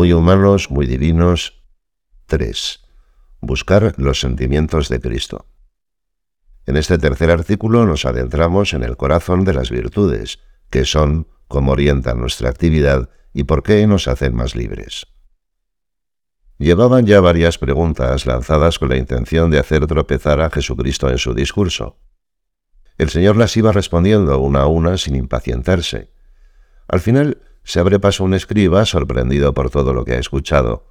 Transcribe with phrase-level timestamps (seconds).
[0.00, 1.62] muy humanos, muy divinos.
[2.24, 2.80] 3.
[3.42, 5.44] Buscar los sentimientos de Cristo.
[6.64, 10.38] En este tercer artículo nos adentramos en el corazón de las virtudes,
[10.70, 15.06] que son cómo orientan nuestra actividad y por qué nos hacen más libres.
[16.56, 21.34] Llevaban ya varias preguntas lanzadas con la intención de hacer tropezar a Jesucristo en su
[21.34, 21.98] discurso.
[22.96, 26.10] El Señor las iba respondiendo una a una sin impacientarse.
[26.88, 30.88] Al final se abre paso un escriba sorprendido por todo lo que ha escuchado.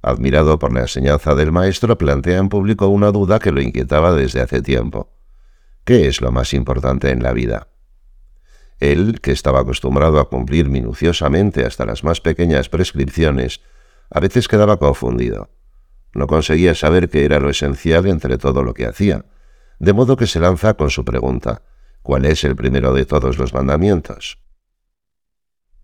[0.00, 4.40] Admirado por la enseñanza del Maestro, plantea en público una duda que lo inquietaba desde
[4.40, 5.12] hace tiempo.
[5.82, 7.66] ¿Qué es lo más importante en la vida?
[8.78, 13.60] Él, que estaba acostumbrado a cumplir minuciosamente hasta las más pequeñas prescripciones,
[14.08, 15.50] a veces quedaba confundido.
[16.14, 19.24] No conseguía saber qué era lo esencial entre todo lo que hacía,
[19.80, 21.62] de modo que se lanza con su pregunta,
[22.02, 24.43] ¿cuál es el primero de todos los mandamientos?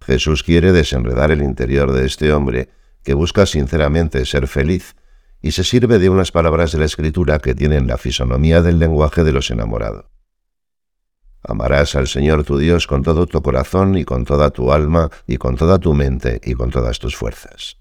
[0.04, 2.68] Jesús quiere desenredar el interior de este hombre,
[3.02, 4.96] que busca sinceramente ser feliz,
[5.42, 9.24] y se sirve de unas palabras de la Escritura que tienen la fisonomía del lenguaje
[9.24, 10.06] de los enamorados.
[11.42, 15.38] Amarás al Señor tu Dios con todo tu corazón y con toda tu alma y
[15.38, 17.78] con toda tu mente y con todas tus fuerzas.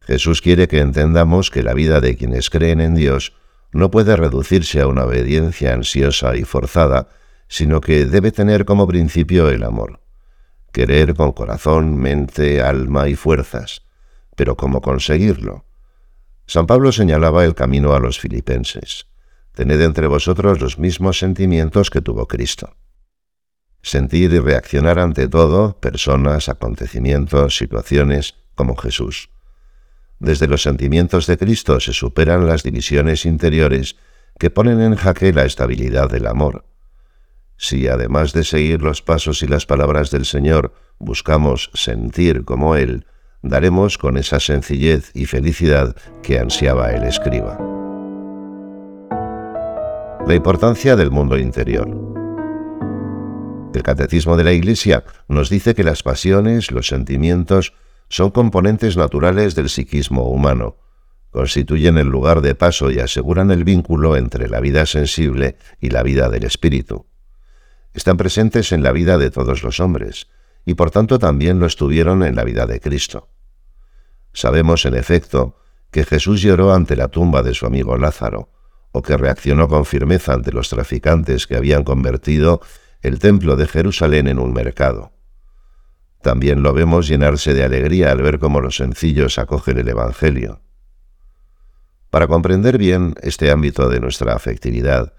[0.00, 3.32] Jesús quiere que entendamos que la vida de quienes creen en Dios
[3.72, 7.08] no puede reducirse a una obediencia ansiosa y forzada,
[7.48, 10.03] sino que debe tener como principio el amor.
[10.74, 13.82] Querer con corazón, mente, alma y fuerzas.
[14.34, 15.66] Pero ¿cómo conseguirlo?
[16.48, 19.06] San Pablo señalaba el camino a los filipenses.
[19.52, 22.74] Tened entre vosotros los mismos sentimientos que tuvo Cristo.
[23.82, 29.30] Sentir y reaccionar ante todo, personas, acontecimientos, situaciones, como Jesús.
[30.18, 33.94] Desde los sentimientos de Cristo se superan las divisiones interiores
[34.40, 36.64] que ponen en jaque la estabilidad del amor.
[37.56, 43.06] Si además de seguir los pasos y las palabras del Señor buscamos sentir como Él,
[43.42, 47.58] daremos con esa sencillez y felicidad que ansiaba el escriba.
[50.26, 51.86] La importancia del mundo interior.
[53.74, 57.74] El Catecismo de la Iglesia nos dice que las pasiones, los sentimientos,
[58.08, 60.76] son componentes naturales del psiquismo humano,
[61.30, 66.02] constituyen el lugar de paso y aseguran el vínculo entre la vida sensible y la
[66.02, 67.06] vida del espíritu.
[67.94, 70.26] Están presentes en la vida de todos los hombres,
[70.66, 73.28] y por tanto también lo estuvieron en la vida de Cristo.
[74.32, 75.56] Sabemos, en efecto,
[75.92, 78.50] que Jesús lloró ante la tumba de su amigo Lázaro,
[78.90, 82.60] o que reaccionó con firmeza ante los traficantes que habían convertido
[83.00, 85.12] el templo de Jerusalén en un mercado.
[86.20, 90.62] También lo vemos llenarse de alegría al ver cómo los sencillos acogen el Evangelio.
[92.10, 95.12] Para comprender bien este ámbito de nuestra afectividad,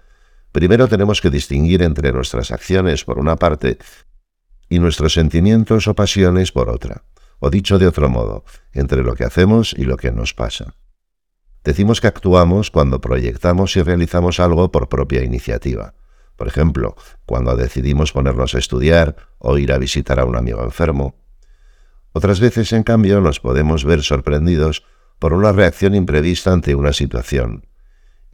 [0.56, 3.76] primero tenemos que distinguir entre nuestras acciones por una parte
[4.70, 7.04] y nuestros sentimientos o pasiones por otra,
[7.40, 10.74] o dicho de otro modo, entre lo que hacemos y lo que nos pasa.
[11.62, 15.92] Decimos que actuamos cuando proyectamos y realizamos algo por propia iniciativa.
[16.36, 16.96] Por ejemplo,
[17.26, 21.16] cuando decidimos ponernos a estudiar o ir a visitar a un amigo enfermo.
[22.12, 24.84] Otras veces, en cambio, nos podemos ver sorprendidos
[25.18, 27.66] por una reacción imprevista ante una situación.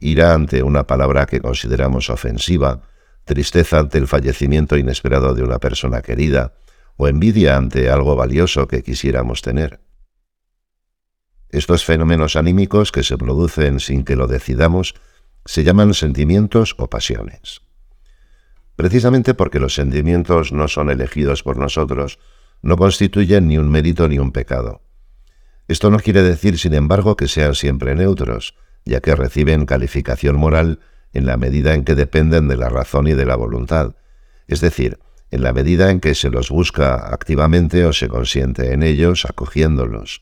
[0.03, 2.81] Ira ante una palabra que consideramos ofensiva,
[3.23, 6.55] tristeza ante el fallecimiento inesperado de una persona querida,
[6.97, 9.79] o envidia ante algo valioso que quisiéramos tener.
[11.49, 14.93] Estos fenómenos anímicos que se producen sin que lo decidamos
[15.45, 17.61] se llaman sentimientos o pasiones.
[18.75, 22.19] Precisamente porque los sentimientos no son elegidos por nosotros,
[22.61, 24.81] no constituyen ni un mérito ni un pecado.
[25.69, 30.79] Esto no quiere decir, sin embargo, que sean siempre neutros, ya que reciben calificación moral
[31.13, 33.95] en la medida en que dependen de la razón y de la voluntad,
[34.47, 34.99] es decir,
[35.31, 40.21] en la medida en que se los busca activamente o se consiente en ellos, acogiéndolos.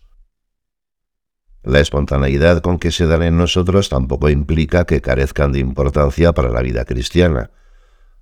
[1.64, 6.50] La espontaneidad con que se dan en nosotros tampoco implica que carezcan de importancia para
[6.50, 7.52] la vida cristiana,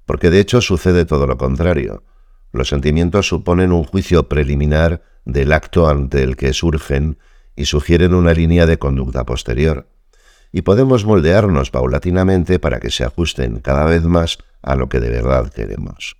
[0.06, 2.04] porque de hecho sucede todo lo contrario.
[2.52, 7.20] Los sentimientos suponen un juicio preliminar del acto ante el que surgen
[7.56, 9.88] y sugieren una línea de conducta posterior,
[10.52, 15.10] y podemos moldearnos paulatinamente para que se ajusten cada vez más a lo que de
[15.10, 16.18] verdad queremos.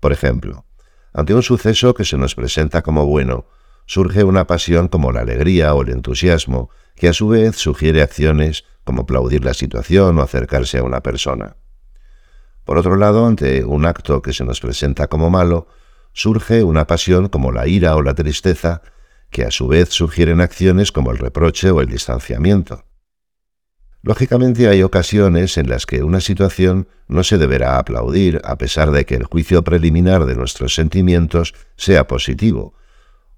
[0.00, 0.64] Por ejemplo,
[1.12, 3.46] ante un suceso que se nos presenta como bueno,
[3.86, 8.64] surge una pasión como la alegría o el entusiasmo, que a su vez sugiere acciones
[8.84, 11.56] como aplaudir la situación o acercarse a una persona.
[12.64, 15.66] Por otro lado, ante un acto que se nos presenta como malo,
[16.12, 18.82] surge una pasión como la ira o la tristeza,
[19.30, 22.84] que a su vez sugieren acciones como el reproche o el distanciamiento.
[24.04, 29.06] Lógicamente hay ocasiones en las que una situación no se deberá aplaudir a pesar de
[29.06, 32.74] que el juicio preliminar de nuestros sentimientos sea positivo,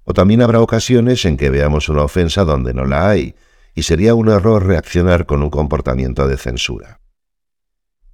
[0.07, 3.33] O también habrá ocasiones en que veamos una ofensa donde no la hay,
[3.73, 6.99] y sería un error reaccionar con un comportamiento de censura.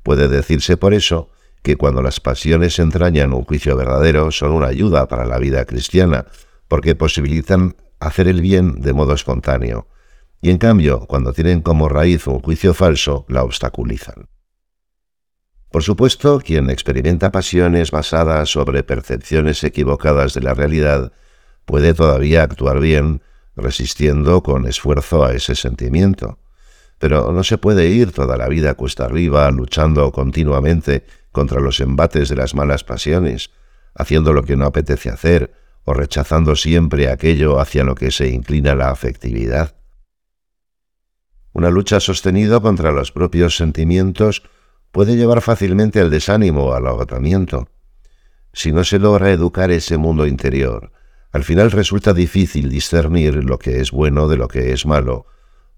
[0.01, 1.29] Puede decirse por eso
[1.61, 6.27] que cuando las pasiones entrañan un juicio verdadero son una ayuda para la vida cristiana,
[6.69, 9.87] porque posibilitan hacer el bien de modo espontáneo,
[10.41, 14.27] y en cambio, cuando tienen como raíz un juicio falso, la obstaculizan.
[15.71, 21.13] Por supuesto, quien experimenta pasiones basadas sobre percepciones equivocadas de la realidad
[21.65, 23.21] puede todavía actuar bien,
[23.55, 26.39] resistiendo con esfuerzo a ese sentimiento.
[26.97, 32.29] Pero no se puede ir toda la vida cuesta arriba luchando continuamente contra los embates
[32.29, 33.51] de las malas pasiones,
[33.95, 35.53] haciendo lo que no apetece hacer
[35.85, 39.80] o rechazando siempre aquello hacia lo que se inclina la afectividad.
[41.53, 44.43] Una lucha sostenida contra los propios sentimientos
[44.91, 47.67] puede llevar fácilmente al desánimo al agotamiento.
[48.53, 50.91] Si no se logra educar ese mundo interior,
[51.31, 55.25] al final resulta difícil discernir lo que es bueno de lo que es malo,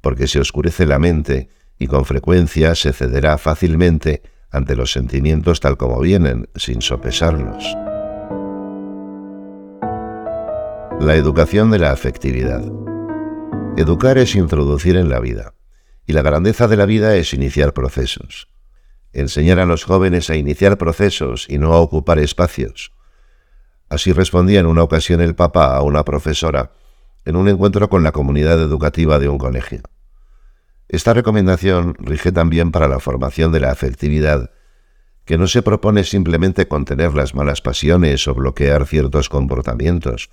[0.02, 5.78] porque se oscurece la mente y con frecuencia se cederá fácilmente ante los sentimientos tal
[5.78, 7.64] como vienen, sin sopesarlos.
[11.00, 12.64] La educación de la afectividad.
[13.76, 15.54] Educar es introducir en la vida,
[16.06, 18.50] y la grandeza de la vida es iniciar procesos.
[19.12, 22.92] Enseñar a los jóvenes a iniciar procesos y no a ocupar espacios.
[23.90, 26.72] Así respondía en una ocasión el Papa a una profesora
[27.26, 29.82] en un encuentro con la comunidad educativa de un colegio.
[30.90, 34.52] Esta recomendación rige también para la formación de la afectividad,
[35.26, 40.30] que no se propone simplemente contener las malas pasiones o bloquear ciertos comportamientos,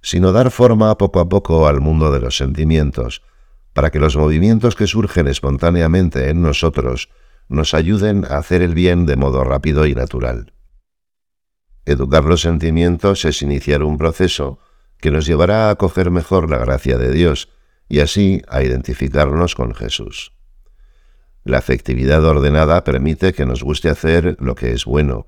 [0.00, 3.22] sino dar forma poco a poco al mundo de los sentimientos,
[3.72, 7.08] para que los movimientos que surgen espontáneamente en nosotros
[7.48, 10.52] nos ayuden a hacer el bien de modo rápido y natural.
[11.84, 14.58] Educar los sentimientos es iniciar un proceso
[14.98, 17.48] que nos llevará a acoger mejor la gracia de Dios,
[17.88, 20.32] y así a identificarnos con Jesús.
[21.44, 25.26] La afectividad ordenada permite que nos guste hacer lo que es bueno,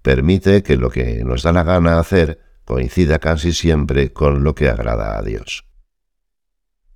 [0.00, 4.70] permite que lo que nos da la gana hacer coincida casi siempre con lo que
[4.70, 5.66] agrada a Dios.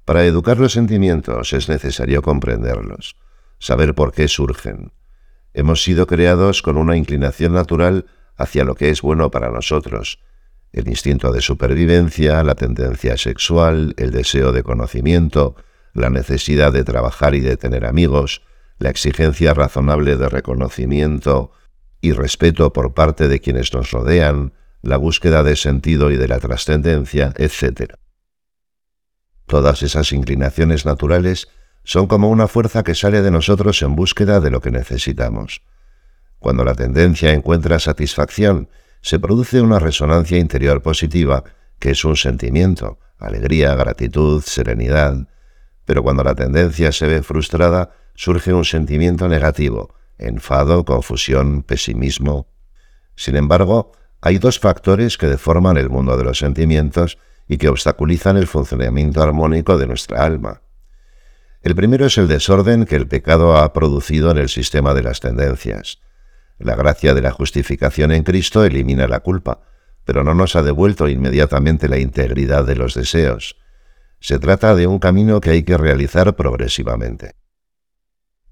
[0.05, 3.17] Para educar los sentimientos es necesario comprenderlos,
[3.59, 4.93] saber por qué surgen.
[5.55, 8.07] Hemos sido creados con una inclinación natural
[8.37, 10.21] hacia lo que es bueno para nosotros,
[10.73, 15.57] el instinto de supervivencia, la tendencia sexual, el deseo de conocimiento,
[15.93, 18.43] la necesidad de trabajar y de tener amigos,
[18.79, 21.53] la exigencia razonable de reconocimiento
[22.01, 24.53] y respeto por parte de quienes nos rodean,
[24.83, 27.95] la búsqueda de sentido y de la trascendencia, etc.
[29.51, 31.49] Todas esas inclinaciones naturales
[31.83, 35.63] son como una fuerza que sale de nosotros en búsqueda de lo que necesitamos.
[36.39, 38.69] Cuando la tendencia encuentra satisfacción
[39.01, 41.43] se produce una resonancia interior positiva,
[41.81, 45.27] que es un sentimiento, alegría, gratitud, serenidad,
[45.85, 52.47] pero cuando la tendencia se ve frustrada, surge un sentimiento negativo, enfado, confusión, pesimismo.
[53.17, 57.19] Sin embargo, hay dos factores que deforman el mundo de los sentimientos
[57.51, 60.63] y que obstaculizan el funcionamiento armónico de nuestra alma.
[61.63, 65.19] El primero es el desorden que el pecado ha producido en el sistema de las
[65.19, 65.99] tendencias.
[66.61, 69.63] La gracia de la justificación en Cristo elimina la culpa,
[70.05, 73.57] pero no nos ha devuelto inmediatamente la integridad de los deseos.
[74.21, 77.35] Se trata de un camino que hay que realizar progresivamente.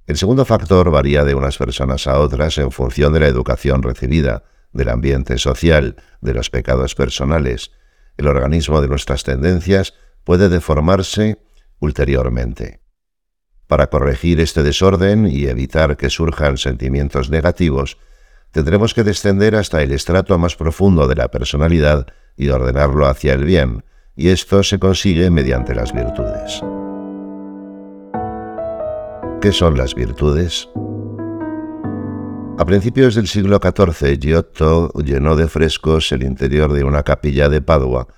[0.08, 4.42] El segundo factor varía de unas personas a otras en función de la educación recibida,
[4.72, 7.70] del ambiente social, de los pecados personales.
[8.18, 9.94] El organismo de nuestras tendencias
[10.24, 11.38] puede deformarse
[11.78, 12.80] ulteriormente.
[13.68, 17.96] Para corregir este desorden y evitar que surjan sentimientos negativos,
[18.50, 22.06] tendremos que descender hasta el estrato más profundo de la personalidad
[22.36, 23.84] y ordenarlo hacia el bien,
[24.16, 26.62] y esto se consigue mediante las virtudes.
[29.40, 30.68] ¿Qué son las virtudes?
[32.58, 37.62] A principios del siglo XIV, Giotto llenó de frescos el interior de una capilla de
[37.62, 38.08] Padua,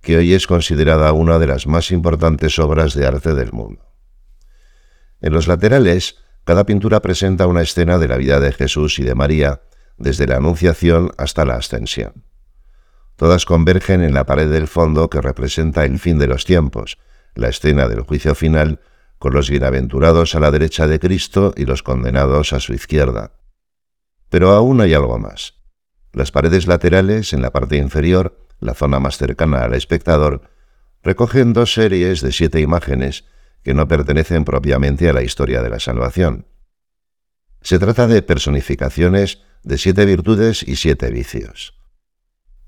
[0.00, 3.86] que hoy es considerada una de las más importantes obras de arte del mundo.
[5.20, 9.14] En los laterales, cada pintura presenta una escena de la vida de Jesús y de
[9.14, 9.60] María,
[9.96, 12.24] desde la Anunciación hasta la Ascensión.
[13.14, 16.98] Todas convergen en la pared del fondo que representa el fin de los tiempos,
[17.36, 18.80] la escena del juicio final,
[19.20, 23.30] con los bienaventurados a la derecha de Cristo y los condenados a su izquierda.
[24.34, 25.54] Pero aún hay algo más.
[26.12, 30.50] Las paredes laterales, en la parte inferior, la zona más cercana al espectador,
[31.04, 33.26] recogen dos series de siete imágenes
[33.62, 36.48] que no pertenecen propiamente a la historia de la salvación.
[37.62, 41.78] Se trata de personificaciones de siete virtudes y siete vicios.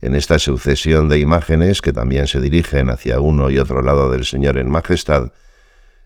[0.00, 4.25] En esta sucesión de imágenes que también se dirigen hacia uno y otro lado del
[4.25, 5.32] Señor en majestad,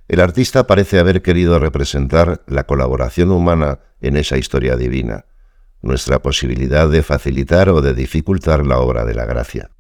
[0.09, 5.27] el artista parece haber querido representar la colaboración humana en esa historia divina,
[5.83, 9.71] nuestra posibilidad de facilitar o de dificultar la obra de la gracia.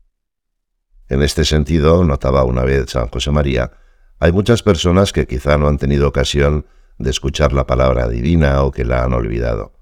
[1.08, 3.72] En este sentido, notaba una vez San José María,
[4.18, 6.66] hay muchas personas que quizá no han tenido ocasión
[6.98, 9.80] de escuchar la palabra divina o que la han olvidado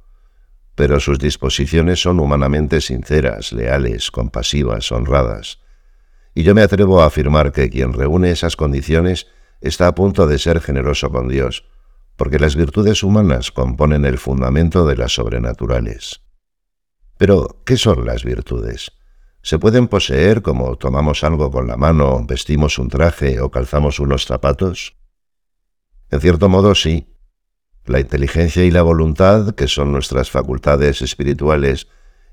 [0.79, 5.59] pero sus disposiciones son humanamente sinceras, leales, compasivas, honradas.
[6.37, 9.27] Y yo me atrevo a afirmar que quien reúne esas condiciones
[9.61, 11.65] está a punto de ser generoso con Dios,
[12.19, 16.21] porque las virtudes humanas componen el fundamento de las sobrenaturales.
[17.17, 18.91] Pero, ¿qué son las virtudes?
[19.41, 24.27] ¿Se pueden poseer como tomamos algo con la mano, vestimos un traje o calzamos unos
[24.27, 24.97] zapatos?
[26.11, 27.15] En cierto modo sí,
[27.87, 31.87] la inteligencia y la voluntad, que son nuestras facultades espirituales,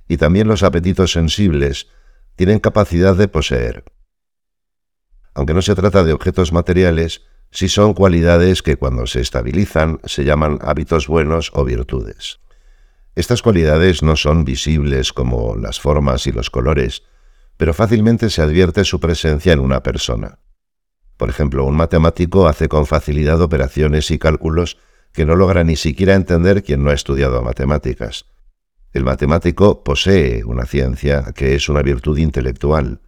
[0.07, 1.89] y también los apetitos sensibles,
[2.35, 3.83] tienen capacidad de poseer.
[5.35, 7.21] Aunque no se trata de objetos materiales,
[7.55, 12.41] sí son cualidades que cuando se estabilizan se llaman hábitos buenos o virtudes.
[13.15, 17.03] Estas cualidades no son visibles como las formas y los colores,
[17.55, 20.39] pero fácilmente se advierte su presencia en una persona.
[21.15, 24.77] Por ejemplo, un matemático hace con facilidad operaciones y cálculos
[25.13, 28.25] que no logra ni siquiera entender quien no ha estudiado matemáticas.
[28.91, 32.99] El matemático posee una ciencia que es una virtud intelectual.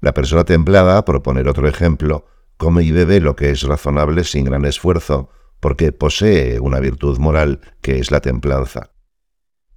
[0.00, 2.24] La persona templada, por poner otro ejemplo,
[2.58, 7.60] come y bebe lo que es razonable sin gran esfuerzo, porque posee una virtud moral
[7.80, 8.90] que es la templanza.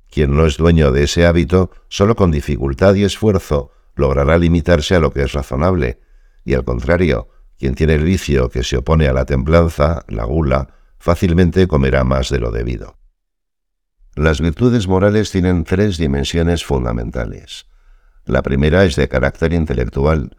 [0.10, 5.00] Quien no es dueño de ese hábito, solo con dificultad y esfuerzo logrará limitarse a
[5.00, 6.02] lo que es razonable,
[6.44, 10.74] y al contrario, quien tiene el vicio que se opone a la templanza, la gula,
[10.98, 12.98] fácilmente comerá más de lo debido.
[14.16, 17.68] Las virtudes morales tienen tres dimensiones fundamentales.
[18.26, 20.36] La primera es de carácter intelectual.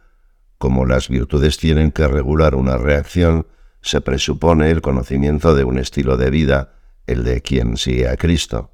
[0.62, 3.48] Como las virtudes tienen que regular una reacción,
[3.80, 6.74] se presupone el conocimiento de un estilo de vida,
[7.08, 8.70] el de quien sigue a Cristo.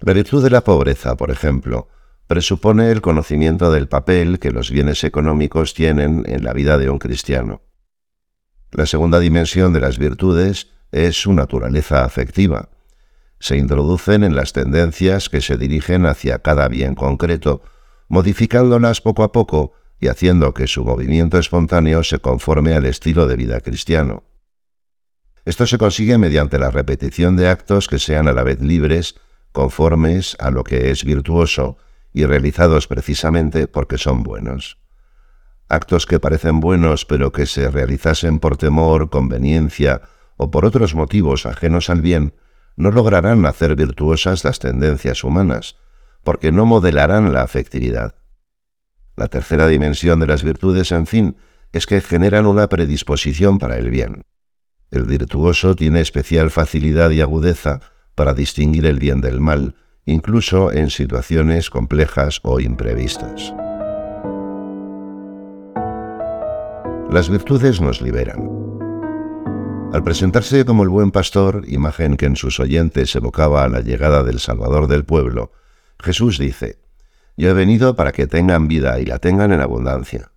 [0.00, 1.88] La virtud de la pobreza, por ejemplo,
[2.26, 6.98] presupone el conocimiento del papel que los bienes económicos tienen en la vida de un
[6.98, 7.62] cristiano.
[8.70, 12.68] La segunda dimensión de las virtudes es su naturaleza afectiva.
[13.40, 17.62] Se introducen en las tendencias que se dirigen hacia cada bien concreto,
[18.08, 23.36] modificándolas poco a poco y haciendo que su movimiento espontáneo se conforme al estilo de
[23.36, 24.24] vida cristiano.
[25.44, 29.14] Esto se consigue mediante la repetición de actos que sean a la vez libres,
[29.52, 31.78] conformes a lo que es virtuoso
[32.12, 34.78] y realizados precisamente porque son buenos.
[35.68, 40.02] Actos que parecen buenos pero que se realizasen por temor, conveniencia
[40.36, 42.34] o por otros motivos ajenos al bien,
[42.76, 45.76] no lograrán hacer virtuosas las tendencias humanas,
[46.22, 48.14] porque no modelarán la afectividad.
[49.18, 51.36] La tercera dimensión de las virtudes, en fin,
[51.72, 54.22] es que generan una predisposición para el bien.
[54.92, 57.80] El virtuoso tiene especial facilidad y agudeza
[58.14, 59.74] para distinguir el bien del mal,
[60.06, 63.52] incluso en situaciones complejas o imprevistas.
[67.10, 68.48] Las virtudes nos liberan.
[69.92, 74.22] Al presentarse como el buen pastor, imagen que en sus oyentes evocaba a la llegada
[74.22, 75.50] del Salvador del pueblo,
[75.98, 76.78] Jesús dice,
[77.38, 80.32] Yo he venido para que tengan vida y la tengan en abundancia.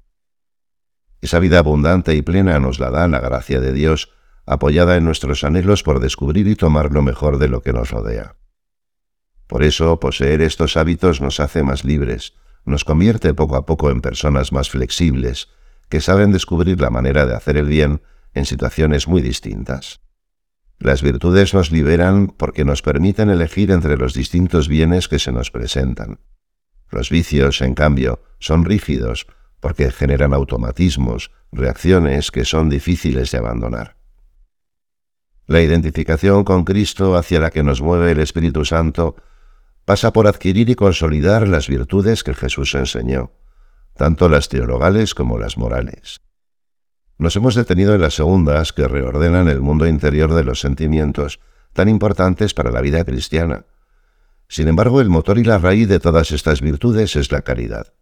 [1.19, 4.11] Esa vida abundante y plena nos la da la gracia de Dios,
[4.45, 8.35] apoyada en nuestros anhelos por descubrir y tomar lo mejor de lo que nos rodea.
[9.47, 14.01] Por eso, poseer estos hábitos nos hace más libres, nos convierte poco a poco en
[14.01, 15.49] personas más flexibles,
[15.89, 18.03] que saben descubrir la manera de hacer el bien
[18.35, 20.01] en situaciones muy distintas.
[20.77, 25.49] Las virtudes nos liberan porque nos permiten elegir entre los distintos bienes que se nos
[25.49, 26.19] presentan.
[26.91, 29.27] Los vicios, en cambio, son rígidos
[29.59, 33.95] porque generan automatismos, reacciones que son difíciles de abandonar.
[35.47, 39.15] La identificación con Cristo hacia la que nos mueve el Espíritu Santo
[39.85, 43.31] pasa por adquirir y consolidar las virtudes que Jesús enseñó,
[43.95, 46.21] tanto las teologales como las morales.
[47.17, 51.39] Nos hemos detenido en las segundas que reordenan el mundo interior de los sentimientos,
[51.73, 53.65] tan importantes para la vida cristiana.
[54.51, 57.93] Sin embargo, el motor y la raíz de todas estas virtudes es la caridad.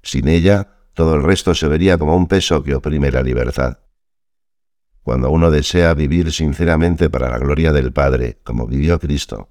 [0.00, 3.78] Sin ella, todo el resto se vería como un peso que oprime la libertad.
[5.02, 9.48] Cuando uno desea vivir sinceramente para la gloria del Padre, como vivió Cristo,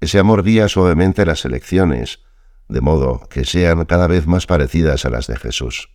[0.00, 2.20] ese amor guía suavemente las elecciones,
[2.70, 5.90] de modo que sean cada vez más parecidas a las de Jesús.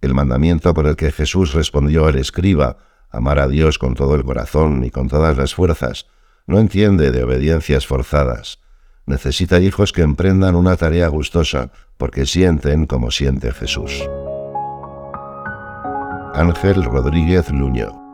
[0.00, 2.78] El mandamiento por el que Jesús respondió al escriba,
[3.10, 6.06] amar a Dios con todo el corazón y con todas las fuerzas,
[6.46, 8.60] no entiende de obediencias forzadas.
[9.06, 14.02] Necesita hijos que emprendan una tarea gustosa, porque sienten como siente Jesús.
[16.34, 18.05] Ángel Rodríguez Luño